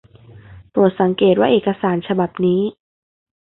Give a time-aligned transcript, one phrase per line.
[0.71, 2.61] โปรดสังเกตว่าเอกสารฉบับนี้